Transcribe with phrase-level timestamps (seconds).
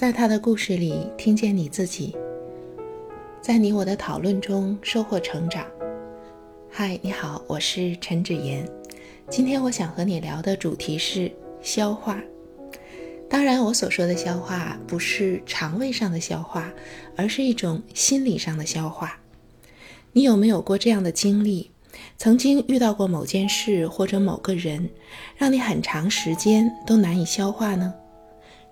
[0.00, 2.16] 在他的故事里听见你自己，
[3.42, 5.66] 在你我的讨论中收获成长。
[6.70, 8.66] 嗨，你好，我是陈芷妍。
[9.28, 11.30] 今天我想和你聊的主题是
[11.60, 12.18] 消化。
[13.28, 16.72] 当然，我所说的消化不是肠胃上的消化，
[17.14, 19.20] 而是一种心理上的消化。
[20.12, 21.70] 你有没有过这样的经历？
[22.16, 24.88] 曾经遇到过某件事或者某个人，
[25.36, 27.92] 让你很长时间都难以消化呢？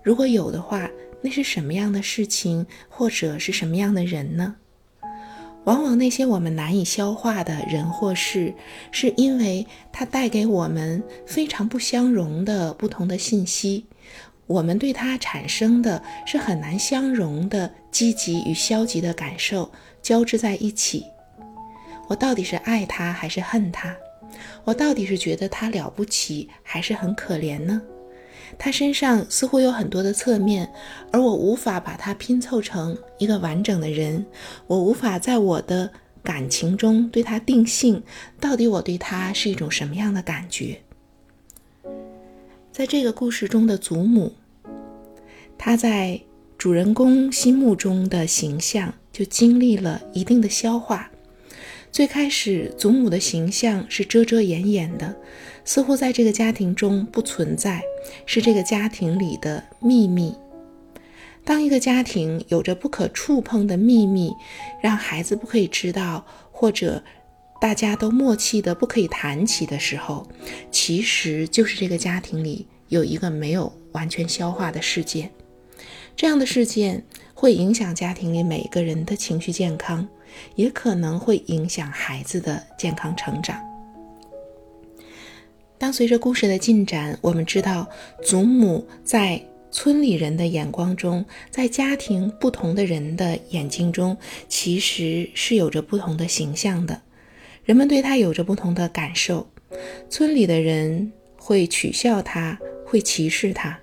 [0.01, 0.89] 如果有的话，
[1.21, 4.55] 那是什么样的事情，或者是什么样的人呢？
[5.65, 8.53] 往往那些我们难以消化的人或事，
[8.91, 13.85] 是因为它带给我们非常不相容的不同的信息，
[14.47, 19.69] 我们对它产生的是很难相容的积极与消极的感受
[20.01, 21.05] 交织在一起。
[22.07, 23.95] 我到底是爱他还是恨他？
[24.63, 27.79] 我到底是觉得他了不起还是很可怜呢？
[28.57, 30.69] 他身上似乎有很多的侧面，
[31.11, 34.25] 而我无法把它拼凑成一个完整的人。
[34.67, 35.89] 我无法在我的
[36.23, 38.01] 感情中对他定性，
[38.39, 40.81] 到底我对他是一种什么样的感觉？
[42.71, 44.33] 在这个故事中的祖母，
[45.57, 46.19] 她在
[46.57, 51.11] 主人公心目中的形象就经历了一定的消化。
[51.91, 55.15] 最开始，祖母的形象是遮遮掩掩的，
[55.65, 57.81] 似乎在这个家庭中不存在，
[58.25, 60.33] 是这个家庭里的秘密。
[61.43, 64.31] 当一个家庭有着不可触碰的秘密，
[64.81, 67.03] 让孩子不可以知道，或者
[67.59, 70.27] 大家都默契的不可以谈起的时候，
[70.71, 75.31] 其实就是这个家庭里有一个没有完全消化的事件。
[76.15, 77.03] 这样的事件
[77.33, 80.07] 会影响家庭里每一个人的情绪健康。
[80.55, 83.59] 也可能会影响孩子的健康成长。
[85.77, 87.87] 当随着故事的进展，我们知道
[88.23, 94.17] 祖母在村里人的眼光中，在家庭不同的人的眼睛中，
[94.47, 97.01] 其实是有着不同的形象的。
[97.63, 99.47] 人们对她有着不同的感受。
[100.09, 103.79] 村里的人会取笑她，会歧视她。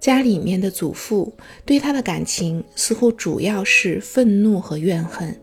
[0.00, 1.32] 家里面的祖父
[1.64, 5.40] 对他的感情似乎主要是愤怒和怨恨。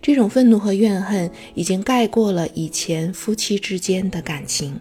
[0.00, 4.80] 这种愤怒和怨恨已经盖过了以前夫妻之间的感情，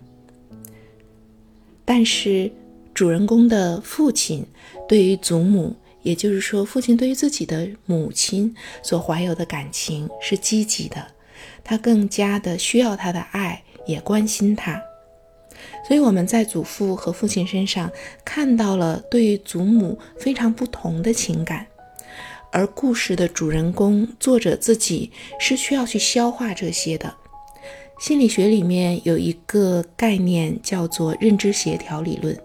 [1.83, 2.51] 但是
[2.93, 4.45] 主人公的父亲
[4.87, 11.05] 对于祖母，也就是说，父亲对于自己的母亲所怀有的感情是积极的，
[11.63, 14.81] 他更加的需要他的爱，也关心他。
[15.87, 17.91] 所以我们在祖父和父亲身上
[18.23, 21.65] 看到了对于祖母非常不同的情感。
[22.51, 27.13] 而故事的主人公作者自己是需要去消化这些的。
[27.99, 32.37] 心理学里面有一个概念叫做认知协调理论。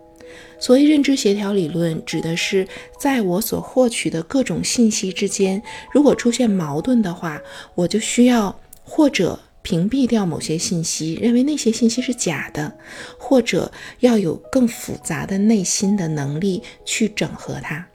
[0.58, 2.66] 所谓认知协调理论，指的是
[2.98, 7.40] 在我所获取的各种信息之间，如果出现矛盾的话，
[7.74, 12.72] 我就需要或者屏蔽掉某些信息，认为那些信息是假的，
[13.19, 13.70] 或者
[14.00, 17.86] 要有更复杂的内心的能力去整合它。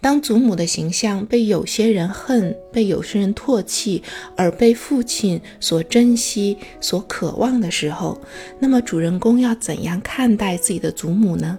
[0.00, 4.02] 当祖母的形象被有些人恨、被有些人唾弃，
[4.36, 8.20] 而被父亲所珍惜、所渴望的时候，
[8.58, 11.58] 那么主人公要怎样看待自己的祖母呢？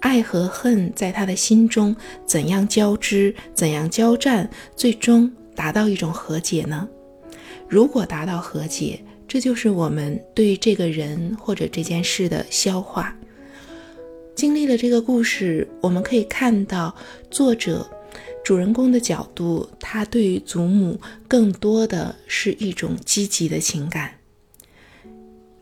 [0.00, 1.96] 爱和恨在他的心中
[2.26, 6.86] 怎样交织、怎样交战，最终达到一种和解呢？
[7.68, 13.16] 如果达到和解，这就是我们对这个人或者这件事的消化。
[14.34, 16.94] 经历了这个故事，我们可以看到
[17.30, 17.88] 作者
[18.44, 24.14] 主人公的角度，他对于祖母更多的是一种积极的情感。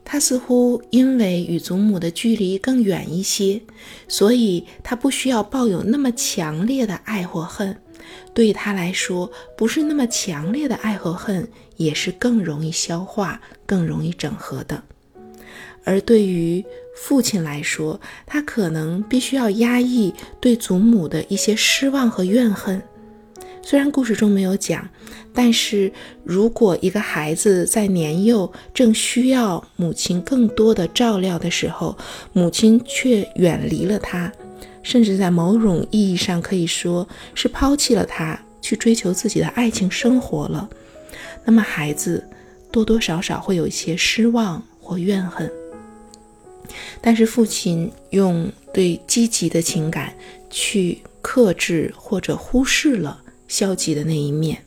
[0.05, 3.61] 他似乎因为与祖母的距离更远一些，
[4.09, 7.77] 所以他不需要抱有那么强烈的爱或恨。
[8.35, 14.83] 对他来说，不是那么强烈的爱和恨，也是更容易消化、更容易整合的。
[15.85, 16.65] 而对于
[16.95, 22.83] 父亲来说，他可能必须要压抑对祖母的一些失望和怨恨。
[23.65, 24.89] 虽然故事中没有讲，
[25.33, 25.93] 但是
[26.25, 31.97] 如果一个孩子在年幼正需要母亲更多的照料的时候，
[32.33, 34.31] 母亲却远离了他，
[34.83, 40.69] 甚至在某种意义上可以说是抛弃了他，去追求自己的爱情生活了，
[41.45, 42.29] 那么孩子
[42.73, 45.49] 多多少少会有一些失望或怨恨。
[47.01, 50.15] 但是父亲用对积极的情感
[50.51, 54.65] 去克制或者忽视了消极的那一面，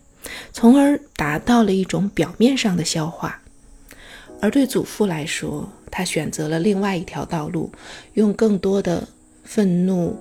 [0.53, 3.41] 从而达到了一种表面上的消化。
[4.41, 7.71] 而对祖父来说，他选择了另外一条道路，
[8.13, 9.07] 用更多的
[9.43, 10.15] 愤怒、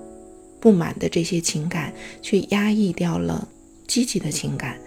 [0.59, 3.47] 不满的这些情感，去压抑掉了
[3.85, 4.79] 积极的情感，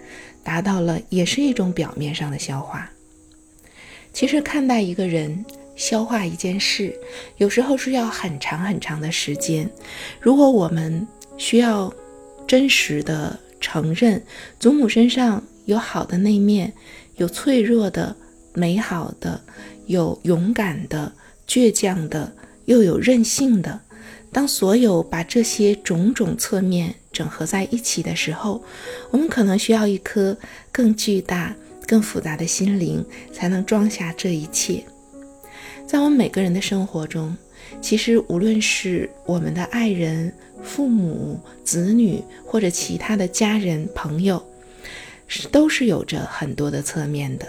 [0.43, 2.89] 达到了也是一种表面上的消化。
[4.11, 5.45] 其实看待一个人、
[5.79, 6.93] 消化一件事，
[7.37, 9.67] 有时候是要很长很长的时间。
[10.19, 11.91] 如果我们需要
[12.45, 14.21] 真实的承认
[14.59, 16.73] 祖母身上有好的那面，
[17.15, 18.13] 有脆弱的、
[18.53, 19.41] 美好的，
[19.85, 21.13] 有勇敢的、
[21.47, 22.31] 倔强的，
[22.65, 23.79] 又有任性的。
[24.33, 28.61] 当所有把这些种种侧面整合在一起的时候，
[29.11, 30.37] 我们可能需要一颗
[30.71, 31.55] 更巨大。
[31.87, 33.03] 更复杂的心灵
[33.33, 34.85] 才能装下这一切。
[35.89, 37.35] 在我们每个人的生活中，
[37.81, 40.31] 其实无论是我们的爱人、
[40.61, 44.39] 父母、子女，或者其他的家人、朋友，
[45.25, 47.47] 是都是有着很多的侧面的。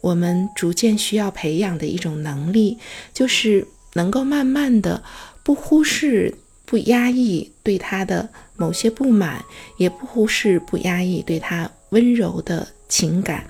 [0.00, 2.76] 我们逐渐需要培养的一种能力，
[3.14, 5.00] 就是能够慢慢的
[5.44, 6.34] 不忽视、
[6.64, 9.44] 不压抑对他的某些不满，
[9.76, 12.66] 也不忽视、不压抑对他温柔的。
[12.88, 13.44] 情感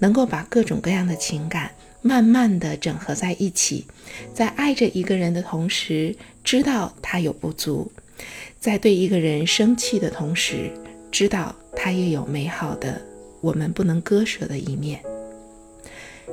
[0.00, 1.70] 能够把各种各样的情感
[2.02, 3.86] 慢慢的整合在一起，
[4.32, 7.90] 在爱着一个人的同时，知道他有不足；
[8.58, 10.70] 在对一个人生气的同时，
[11.10, 13.00] 知道他也有美好的、
[13.40, 15.00] 我们不能割舍的一面。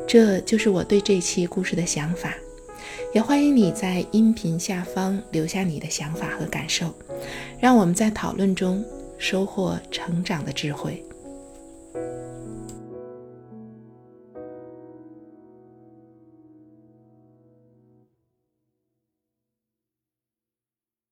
[0.08, 2.34] 这就是我对这期故事的想法，
[3.14, 6.94] 也欢迎你在音频下方留下你的想法和感受，
[7.60, 8.86] 让我们在讨论中
[9.18, 11.04] 收获成长的智慧。